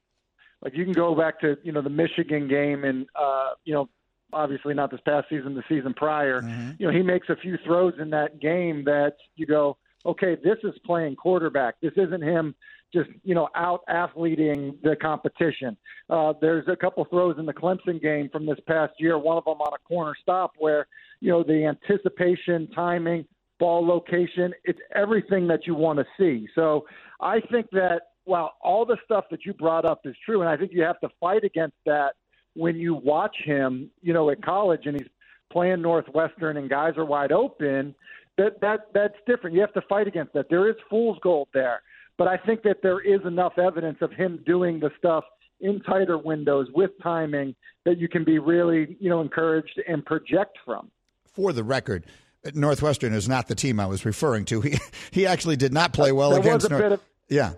[0.65, 3.89] like you can go back to, you know, the Michigan game and uh, you know,
[4.33, 6.41] obviously not this past season, the season prior.
[6.41, 6.73] Mm-hmm.
[6.79, 10.59] You know, he makes a few throws in that game that you go, okay, this
[10.65, 11.77] is playing quarterback.
[11.81, 12.55] This isn't him
[12.93, 15.77] just you know out athleting the competition.
[16.09, 19.19] Uh, there's a couple throws in the Clemson game from this past year.
[19.19, 20.87] One of them on a corner stop where
[21.21, 23.27] you know the anticipation, timing,
[23.59, 24.55] ball location.
[24.65, 26.49] It's everything that you want to see.
[26.55, 26.87] So
[27.21, 30.57] I think that while all the stuff that you brought up is true, and I
[30.57, 32.15] think you have to fight against that
[32.55, 35.09] when you watch him, you know, at college and he's
[35.53, 37.95] playing Northwestern and guys are wide open.
[38.39, 39.55] That that that's different.
[39.55, 40.47] You have to fight against that.
[40.51, 41.83] There is fool's gold there,
[42.19, 45.25] but I think that there is enough evidence of him doing the stuff
[45.61, 50.59] in tighter windows with timing that you can be really, you know, encouraged and project
[50.65, 50.91] from.
[51.33, 52.07] For the record,
[52.55, 54.61] Northwestern is not the team I was referring to.
[54.61, 54.79] He
[55.11, 56.69] he actually did not play well there against.
[56.69, 57.53] North- bit of, yeah.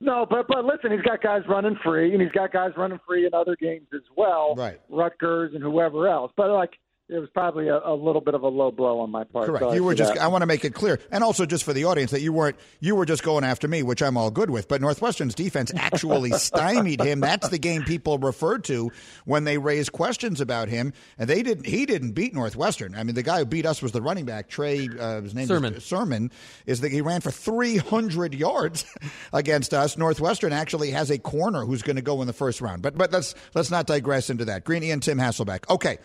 [0.00, 3.26] No, but but listen, he's got guys running free, and he's got guys running free
[3.26, 4.54] in other games as well.
[4.56, 4.80] Right.
[4.88, 6.32] Rutgers and whoever else.
[6.36, 6.70] But like
[7.10, 9.46] it was probably a, a, little bit of a low blow on my part.
[9.46, 9.62] Correct.
[9.62, 10.14] Sorry you were just.
[10.14, 10.22] That.
[10.22, 12.56] I want to make it clear, and also just for the audience that you weren't.
[12.78, 14.68] You were just going after me, which I'm all good with.
[14.68, 17.20] But Northwestern's defense actually stymied him.
[17.20, 18.92] That's the game people referred to
[19.24, 21.66] when they raised questions about him, and they didn't.
[21.66, 22.94] He didn't beat Northwestern.
[22.94, 24.88] I mean, the guy who beat us was the running back Trey.
[24.88, 25.74] Uh, his name Sermon.
[25.74, 26.30] Is, Sermon
[26.66, 28.84] is that he ran for 300 yards
[29.32, 29.98] against us.
[29.98, 32.82] Northwestern actually has a corner who's going to go in the first round.
[32.82, 34.64] But but let's let's not digress into that.
[34.64, 35.68] Greeny and Tim Hasselbeck.
[35.68, 35.98] Okay.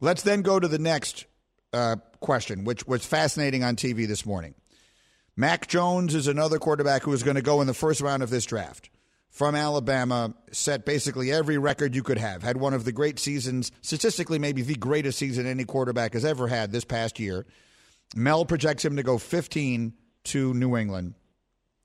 [0.00, 1.26] Let's then go to the next
[1.72, 4.54] uh, question, which was fascinating on TV this morning.
[5.36, 8.30] Mac Jones is another quarterback who is going to go in the first round of
[8.30, 8.90] this draft
[9.30, 13.70] from Alabama, set basically every record you could have, had one of the great seasons,
[13.80, 17.46] statistically, maybe the greatest season any quarterback has ever had this past year.
[18.16, 21.14] Mel projects him to go 15 to New England.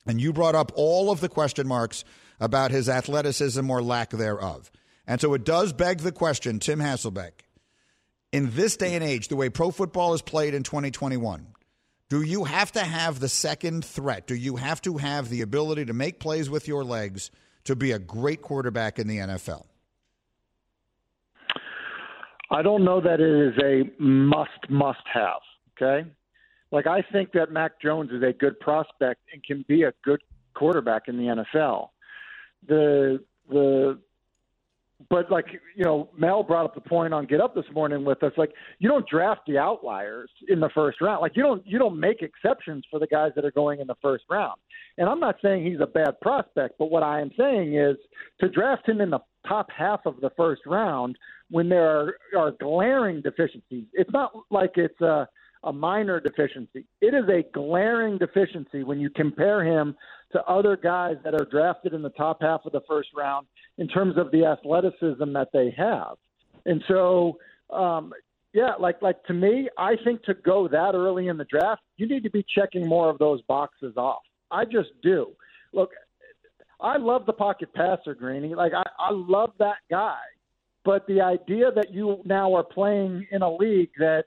[0.08, 2.04] And you brought up all of the question marks
[2.40, 4.72] about his athleticism or lack thereof.
[5.06, 7.45] And so it does beg the question, Tim Hasselbeck
[8.36, 11.48] in this day and age, the way pro football is played in 2021,
[12.10, 14.28] do you have to have the second threat?
[14.28, 17.32] Do you have to have the ability to make plays with your legs
[17.64, 19.64] to be a great quarterback in the NFL?
[22.52, 25.40] I don't know that it is a must must have,
[25.82, 26.06] okay?
[26.72, 30.22] Like I think that Mac Jones is a good prospect and can be a good
[30.56, 31.88] quarterback in the NFL.
[32.68, 33.98] The the
[35.10, 38.24] but like you know, Mel brought up the point on Get Up this morning with
[38.24, 38.32] us.
[38.38, 41.22] Like you don't draft the outliers in the first round.
[41.22, 43.96] Like you don't you don't make exceptions for the guys that are going in the
[44.02, 44.56] first round.
[44.98, 47.98] And I'm not saying he's a bad prospect, but what I am saying is
[48.40, 51.18] to draft him in the top half of the first round
[51.52, 53.86] when there are, are glaring deficiencies.
[53.94, 55.28] It's not like it's a
[55.66, 56.86] a minor deficiency.
[57.02, 59.96] It is a glaring deficiency when you compare him
[60.32, 63.48] to other guys that are drafted in the top half of the first round
[63.78, 66.18] in terms of the athleticism that they have.
[66.66, 67.38] And so,
[67.72, 68.14] um,
[68.54, 72.08] yeah, like like to me, I think to go that early in the draft, you
[72.08, 74.22] need to be checking more of those boxes off.
[74.52, 75.32] I just do.
[75.74, 75.92] Look,
[76.80, 78.56] I love the pocket passer, Greeny.
[78.56, 80.20] Like I, I love that guy.
[80.86, 84.26] But the idea that you now are playing in a league that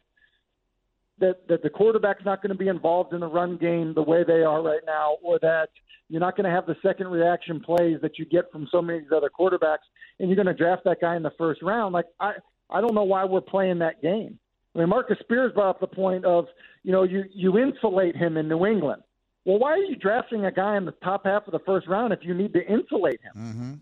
[1.20, 4.24] that that the quarterback's not going to be involved in the run game the way
[4.24, 5.70] they are right now, or that
[6.08, 8.98] you're not going to have the second reaction plays that you get from so many
[8.98, 9.86] of these other quarterbacks,
[10.18, 11.92] and you're going to draft that guy in the first round.
[11.92, 12.34] Like I,
[12.70, 14.38] I don't know why we're playing that game.
[14.74, 16.46] I mean, Marcus Spears brought up the point of,
[16.82, 19.02] you know, you you insulate him in New England.
[19.44, 22.12] Well, why are you drafting a guy in the top half of the first round
[22.12, 23.32] if you need to insulate him?
[23.36, 23.72] Mm-hmm.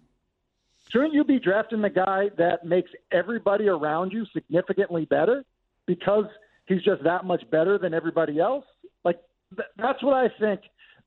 [0.91, 5.45] Shouldn't you be drafting the guy that makes everybody around you significantly better
[5.85, 6.27] because
[6.67, 8.65] he's just that much better than everybody else?
[9.05, 9.19] Like
[9.55, 10.61] th- that's what I think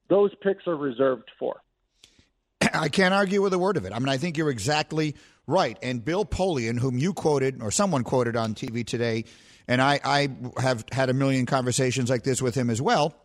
[0.09, 1.61] those picks are reserved for.
[2.73, 3.93] I can't argue with a word of it.
[3.93, 5.15] I mean, I think you're exactly
[5.49, 5.79] Right.
[5.81, 9.25] And Bill Polian, whom you quoted or someone quoted on TV today,
[9.67, 10.29] and I, I
[10.61, 13.15] have had a million conversations like this with him as well,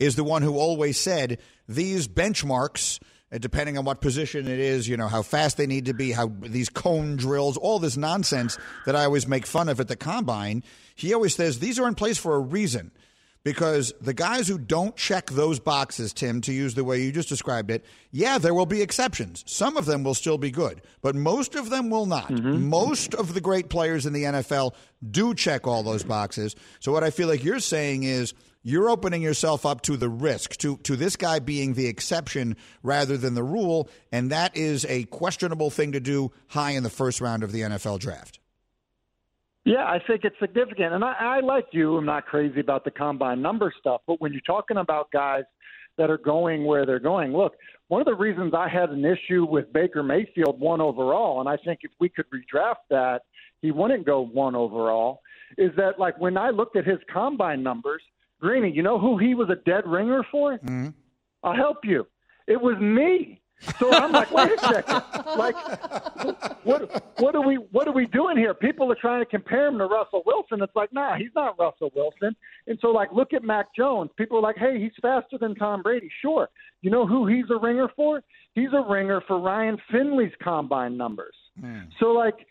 [0.00, 2.98] is the one who always said these benchmarks,
[3.32, 6.12] Uh, depending on what position it is, you know, how fast they need to be,
[6.12, 9.96] how these cone drills, all this nonsense that I always make fun of at the
[9.96, 10.62] combine,
[10.94, 12.92] he always says these are in place for a reason
[13.46, 17.28] because the guys who don't check those boxes, Tim, to use the way you just
[17.28, 19.44] described it, yeah, there will be exceptions.
[19.46, 22.26] Some of them will still be good, but most of them will not.
[22.26, 22.68] Mm-hmm.
[22.68, 24.74] Most of the great players in the NFL
[25.12, 26.56] do check all those boxes.
[26.80, 28.34] So what I feel like you're saying is
[28.66, 33.16] you're opening yourself up to the risk, to, to this guy being the exception rather
[33.16, 37.20] than the rule, and that is a questionable thing to do high in the first
[37.20, 38.40] round of the NFL draft.
[39.64, 40.94] Yeah, I think it's significant.
[40.94, 44.32] And I, I like you, I'm not crazy about the combine number stuff, but when
[44.32, 45.44] you're talking about guys
[45.96, 47.52] that are going where they're going, look,
[47.86, 51.56] one of the reasons I had an issue with Baker Mayfield one overall, and I
[51.64, 53.20] think if we could redraft that,
[53.62, 55.20] he wouldn't go one overall,
[55.56, 58.02] is that like when I looked at his combine numbers,
[58.40, 60.58] Greeny, you know who he was a dead ringer for?
[60.58, 60.88] Mm-hmm.
[61.42, 62.06] I'll help you.
[62.46, 63.40] It was me.
[63.78, 65.02] So I'm like, wait a second.
[65.38, 65.56] Like,
[66.64, 68.52] what what are we what are we doing here?
[68.52, 70.60] People are trying to compare him to Russell Wilson.
[70.60, 72.36] It's like, nah, he's not Russell Wilson.
[72.66, 74.10] And so, like, look at Mac Jones.
[74.18, 76.10] People are like, hey, he's faster than Tom Brady.
[76.20, 76.50] Sure.
[76.82, 78.22] You know who he's a ringer for?
[78.54, 81.34] He's a ringer for Ryan Finley's combine numbers.
[81.98, 82.46] So, like,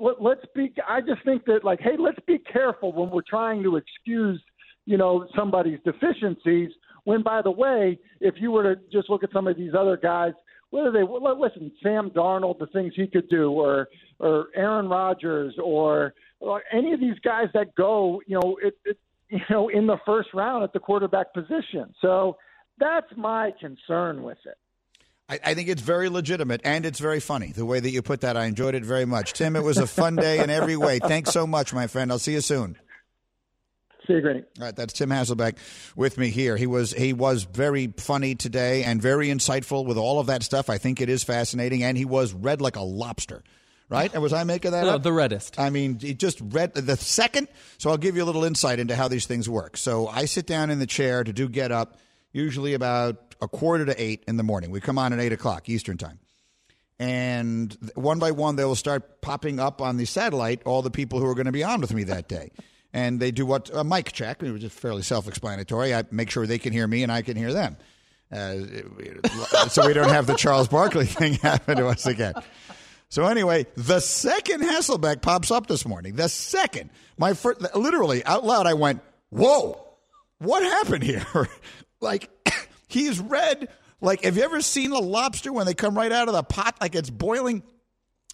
[0.00, 0.74] let, let's be.
[0.88, 4.42] I just think that, like, hey, let's be careful when we're trying to excuse,
[4.86, 6.70] you know, somebody's deficiencies.
[7.04, 9.96] When, by the way, if you were to just look at some of these other
[9.96, 10.32] guys,
[10.70, 16.14] whether they listen, Sam Darnold, the things he could do, or or Aaron Rodgers, or,
[16.40, 19.98] or any of these guys that go, you know, it, it, you know, in the
[20.06, 21.92] first round at the quarterback position.
[22.00, 22.36] So
[22.78, 24.56] that's my concern with it.
[25.28, 28.36] I think it's very legitimate and it's very funny the way that you put that.
[28.36, 29.32] I enjoyed it very much.
[29.32, 30.98] Tim, it was a fun day in every way.
[30.98, 32.12] Thanks so much, my friend.
[32.12, 32.76] I'll see you soon.
[34.06, 34.40] See you, Greeny.
[34.58, 35.56] All right, that's Tim Hasselbeck
[35.94, 36.56] with me here.
[36.56, 40.68] He was he was very funny today and very insightful with all of that stuff.
[40.68, 43.42] I think it is fascinating, and he was red like a lobster.
[43.88, 44.10] Right?
[44.14, 45.02] And was I making that No, up?
[45.02, 45.60] the reddest.
[45.60, 47.46] I mean, he just read the second.
[47.76, 49.76] So I'll give you a little insight into how these things work.
[49.76, 51.98] So I sit down in the chair to do get up,
[52.32, 54.70] usually about a quarter to eight in the morning.
[54.70, 56.20] We come on at eight o'clock Eastern time.
[56.98, 61.18] And one by one, they will start popping up on the satellite all the people
[61.20, 62.50] who are going to be on with me that day.
[62.92, 65.94] And they do what a mic check, which is fairly self explanatory.
[65.94, 67.76] I make sure they can hear me and I can hear them.
[68.30, 68.56] Uh,
[69.68, 72.34] so we don't have the Charles Barkley thing happen to us again.
[73.10, 76.16] So anyway, the second Hasselbeck pops up this morning.
[76.16, 79.84] The second, my first, literally out loud, I went, "Whoa,
[80.38, 81.26] what happened here?"
[82.00, 82.30] like
[82.88, 83.68] he's red.
[84.00, 86.76] Like, have you ever seen a lobster when they come right out of the pot,
[86.80, 87.62] like it's boiling?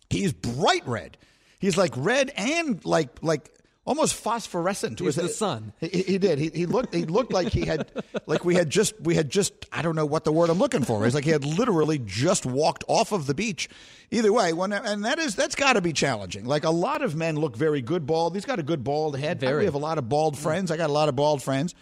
[0.09, 1.19] He's bright red.
[1.59, 3.51] He's like red and like like
[3.89, 5.01] almost phosphorescent.
[5.01, 5.73] Was the sun.
[5.81, 6.39] He, he did.
[6.39, 6.95] He, he looked.
[6.95, 7.91] He looked like he had,
[8.27, 9.53] like we had just, we had just.
[9.73, 11.15] I don't know what the word I'm looking for is.
[11.15, 13.69] Like he had literally just walked off of the beach.
[14.11, 16.45] Either way, when and that is that's got to be challenging.
[16.45, 18.35] Like a lot of men look very good bald.
[18.35, 19.41] He's got a good bald head.
[19.41, 19.61] Very.
[19.61, 20.71] We have a lot of bald friends.
[20.71, 21.75] I got a lot of bald friends.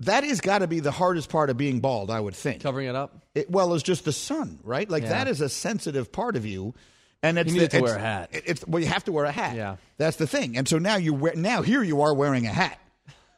[0.00, 2.62] That has got to be the hardest part of being bald, I would think.
[2.62, 3.24] Covering it up.
[3.34, 4.88] It, well, it's just the sun, right?
[4.88, 5.08] Like Yeah.
[5.08, 6.74] that is a sensitive part of you,
[7.22, 8.30] and it's You needed the- to wear a hat.
[8.32, 9.56] it- It's well, you have to wear a hat.
[9.56, 9.76] Yeah.
[9.96, 10.56] that's the thing.
[10.56, 12.78] And so now you wear now here you are wearing a hat.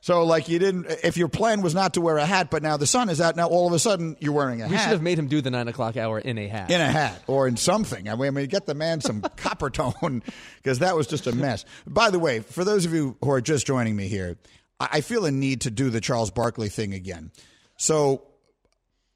[0.02, 2.78] So like you didn't if your plan was not to wear a hat, but now
[2.78, 3.36] the sun is out.
[3.36, 5.26] Now all of a sudden you're wearing a We hat We should have made him
[5.28, 6.70] do the nine o'clock hour in a hat.
[6.70, 8.08] in a hat or in something.
[8.08, 10.22] I mean, I mean get the man some Coppertone
[10.56, 11.66] because that was just a mess.
[11.86, 14.38] By the way, for those of you who are just joining me here,
[14.78, 17.30] I I feel a need to do the Charles Barkley thing again.
[17.76, 18.22] So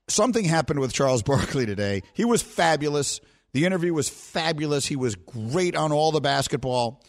[0.08, 2.02] something happened with Charles Barkley today.
[2.12, 3.20] He was fabulous.
[3.54, 4.84] The interview was fabulous.
[4.84, 7.00] He was great on all the basketball.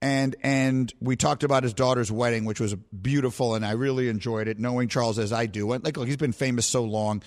[0.00, 4.48] And and we talked about his daughter's wedding, which was beautiful, and I really enjoyed
[4.48, 5.72] it, knowing Charles as I do.
[5.72, 7.22] And like, look, he's been famous so long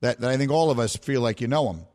[0.00, 1.86] that, that I think all of us feel like you know him.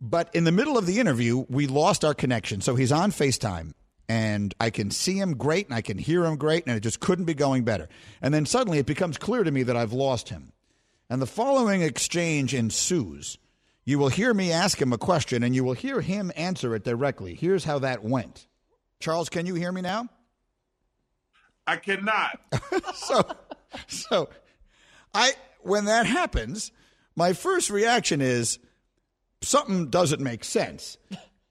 [0.00, 2.60] But in the middle of the interview, we lost our connection.
[2.62, 3.72] So he's on FaceTime,
[4.08, 7.00] and I can see him great, and I can hear him great, and it just
[7.00, 7.88] couldn't be going better.
[8.22, 10.52] And then suddenly it becomes clear to me that I've lost him.
[11.10, 13.38] And the following exchange ensues.
[13.86, 16.82] You will hear me ask him a question, and you will hear him answer it
[16.84, 17.34] directly.
[17.34, 18.48] Here's how that went.
[18.98, 20.08] Charles, can you hear me now?
[21.66, 22.40] I cannot.
[22.94, 23.22] so,
[23.86, 24.28] so
[25.14, 25.32] I
[25.62, 26.72] when that happens,
[27.14, 28.58] my first reaction is
[29.40, 30.98] something doesn't make sense.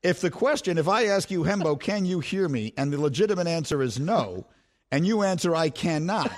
[0.03, 3.47] If the question, if I ask you, Hembo, can you hear me, and the legitimate
[3.47, 4.45] answer is no,
[4.91, 6.31] and you answer I cannot,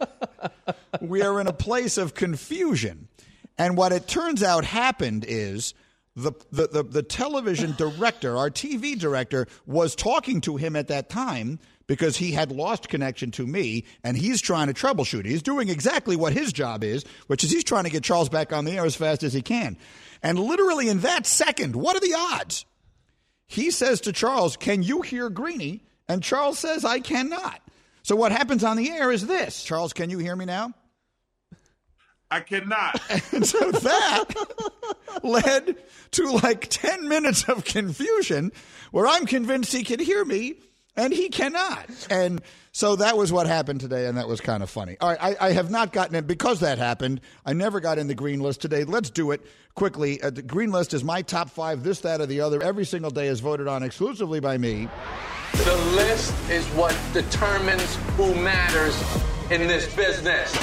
[1.00, 3.08] we are in a place of confusion.
[3.60, 5.74] And what it turns out happened is
[6.16, 11.10] the, the, the, the television director, our TV director, was talking to him at that
[11.10, 15.26] time because he had lost connection to me and he's trying to troubleshoot.
[15.26, 18.50] He's doing exactly what his job is, which is he's trying to get Charles back
[18.54, 19.76] on the air as fast as he can.
[20.22, 22.64] And literally in that second, what are the odds?
[23.46, 25.84] He says to Charles, Can you hear Greeny?
[26.08, 27.60] And Charles says, I cannot.
[28.04, 30.72] So what happens on the air is this Charles, can you hear me now?
[32.30, 33.00] I cannot.
[33.32, 34.24] And so that
[35.22, 35.76] led
[36.12, 38.52] to like 10 minutes of confusion
[38.90, 40.56] where I'm convinced he can hear me
[40.96, 41.86] and he cannot.
[42.10, 44.96] And so that was what happened today, and that was kind of funny.
[45.00, 47.20] All right, I, I have not gotten it because that happened.
[47.44, 48.84] I never got in the green list today.
[48.84, 50.20] Let's do it quickly.
[50.22, 52.62] Uh, the green list is my top five, this, that, or the other.
[52.62, 54.88] Every single day is voted on exclusively by me.
[55.64, 59.00] The list is what determines who matters
[59.50, 60.54] in this business.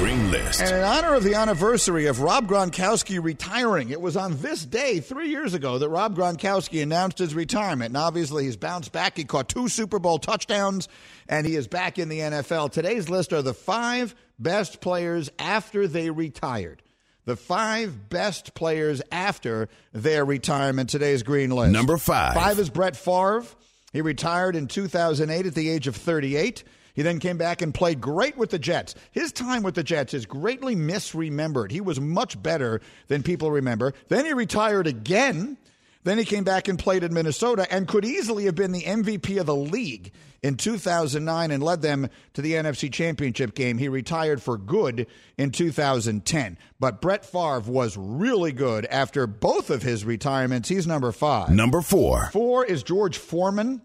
[0.00, 0.62] Green List.
[0.62, 4.98] And in honor of the anniversary of Rob Gronkowski retiring, it was on this day
[5.00, 7.88] three years ago that Rob Gronkowski announced his retirement.
[7.88, 9.18] And obviously, he's bounced back.
[9.18, 10.88] He caught two Super Bowl touchdowns,
[11.28, 12.72] and he is back in the NFL.
[12.72, 16.82] Today's list are the five best players after they retired.
[17.26, 20.88] The five best players after their retirement.
[20.88, 21.72] Today's green list.
[21.72, 22.32] Number five.
[22.32, 23.44] Five is Brett Favre.
[23.92, 26.64] He retired in 2008 at the age of 38.
[26.94, 28.94] He then came back and played great with the Jets.
[29.12, 31.70] His time with the Jets is greatly misremembered.
[31.70, 33.94] He was much better than people remember.
[34.08, 35.56] Then he retired again.
[36.02, 39.38] Then he came back and played in Minnesota and could easily have been the MVP
[39.38, 40.12] of the league
[40.42, 43.76] in 2009 and led them to the NFC Championship game.
[43.76, 46.56] He retired for good in 2010.
[46.78, 50.70] But Brett Favre was really good after both of his retirements.
[50.70, 51.50] He's number five.
[51.50, 52.30] Number four.
[52.32, 53.82] Four is George Foreman.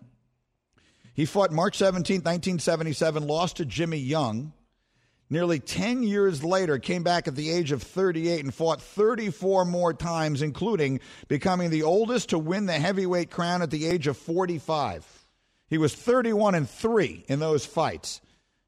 [1.16, 4.52] He fought March 17, 1977, lost to Jimmy Young.
[5.30, 9.94] Nearly 10 years later, came back at the age of 38 and fought 34 more
[9.94, 15.26] times, including becoming the oldest to win the heavyweight crown at the age of 45.
[15.68, 18.22] He was 31 and 3 in those fights.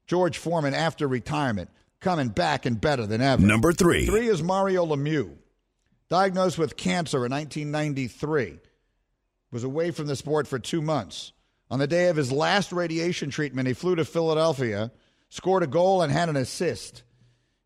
[0.06, 1.70] George Foreman, after retirement,
[2.00, 3.42] coming back and better than ever.
[3.42, 4.06] Number three.
[4.06, 5.36] Three is Mario Lemieux.
[6.08, 8.58] Diagnosed with cancer in 1993.
[9.52, 11.32] Was away from the sport for two months.
[11.70, 14.90] On the day of his last radiation treatment, he flew to Philadelphia,
[15.28, 17.02] scored a goal, and had an assist.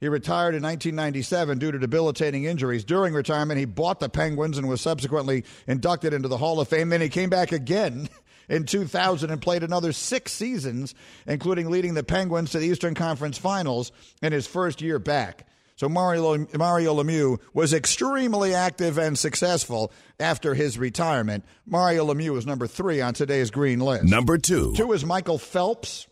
[0.01, 2.85] He retired in 1997 due to debilitating injuries.
[2.85, 6.89] During retirement, he bought the Penguins and was subsequently inducted into the Hall of Fame.
[6.89, 8.09] Then he came back again
[8.49, 13.39] in 2000 and played another six seasons, including leading the Penguins to the Eastern Conference
[13.39, 15.47] Finals in his first year back.
[15.83, 21.45] So Mario, Mario Lemieux was extremely active and successful after his retirement.
[21.67, 24.05] Mario Lemieux is number three on today's green list.
[24.05, 24.75] Number two.
[24.77, 26.07] Two is Michael Phelps.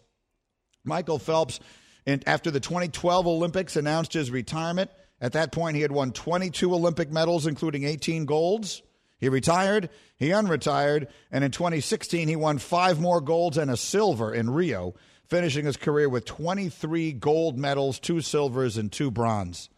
[0.83, 1.61] Michael Phelps,
[2.05, 4.91] in, after the 2012 Olympics, announced his retirement.
[5.21, 8.83] At that point, he had won 22 Olympic medals, including 18 golds.
[9.19, 14.35] He retired, he unretired, and in 2016, he won five more golds and a silver
[14.35, 14.97] in Rio,
[15.31, 19.71] finishing his career with 23 gold medals, two silvers, and two bronze.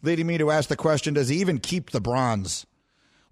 [0.00, 2.66] Leading me to ask the question does he even keep the bronze?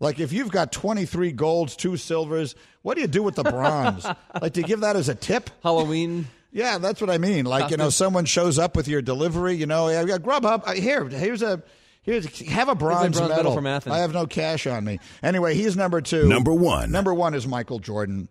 [0.00, 4.06] Like, if you've got 23 golds, two silvers, what do you do with the bronze?
[4.42, 5.48] like, do you give that as a tip?
[5.62, 6.26] Halloween.
[6.52, 7.44] Yeah, that's what I mean.
[7.44, 11.08] Like, you know, someone shows up with your delivery, you know, yeah, Grubhub, uh, here,
[11.08, 11.62] here's a.
[12.02, 13.94] Here's have a bronze, bronze medal medal from Athens.
[13.94, 14.98] I have no cash on me.
[15.22, 16.26] Anyway, he's number two.
[16.26, 16.90] Number one.
[16.90, 18.28] Number one is Michael Jordan.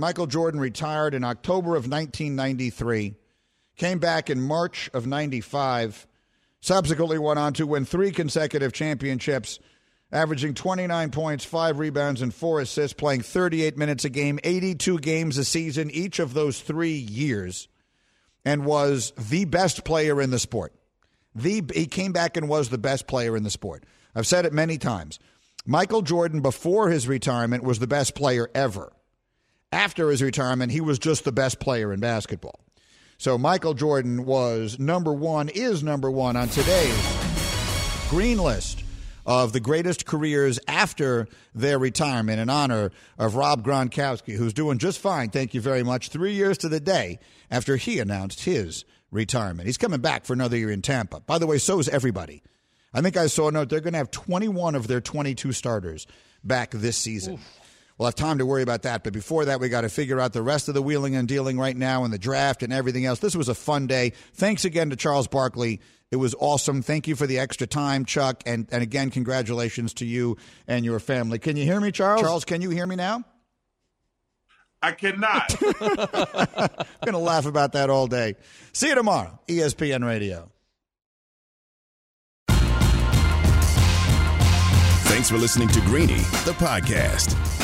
[0.00, 3.14] Michael Jordan retired in October of 1993,
[3.76, 6.06] came back in March of 95,
[6.60, 9.58] subsequently went on to win three consecutive championships,
[10.10, 15.36] averaging 29 points, five rebounds, and four assists, playing 38 minutes a game, 82 games
[15.36, 17.68] a season, each of those three years,
[18.42, 20.72] and was the best player in the sport.
[21.34, 23.84] The, he came back and was the best player in the sport.
[24.14, 25.18] I've said it many times.
[25.66, 28.92] Michael Jordan, before his retirement, was the best player ever.
[29.72, 32.58] After his retirement, he was just the best player in basketball.
[33.18, 37.16] So Michael Jordan was number one, is number one on today's
[38.08, 38.82] green list
[39.26, 44.98] of the greatest careers after their retirement in honor of Rob Gronkowski, who's doing just
[44.98, 49.66] fine, thank you very much, three years to the day after he announced his retirement.
[49.66, 51.20] He's coming back for another year in Tampa.
[51.20, 52.42] By the way, so is everybody.
[52.92, 56.08] I think I saw a note they're going to have 21 of their 22 starters
[56.42, 57.34] back this season.
[57.34, 57.59] Oof.
[58.00, 59.04] We'll have time to worry about that.
[59.04, 61.58] But before that, we got to figure out the rest of the wheeling and dealing
[61.58, 63.18] right now and the draft and everything else.
[63.18, 64.14] This was a fun day.
[64.32, 65.82] Thanks again to Charles Barkley.
[66.10, 66.80] It was awesome.
[66.80, 68.42] Thank you for the extra time, Chuck.
[68.46, 71.38] And, and again, congratulations to you and your family.
[71.38, 72.22] Can you hear me, Charles?
[72.22, 73.22] Charles, can you hear me now?
[74.80, 75.62] I cannot.
[75.62, 78.36] I'm going to laugh about that all day.
[78.72, 80.50] See you tomorrow, ESPN Radio.
[85.04, 87.59] Thanks for listening to Greeny, the podcast.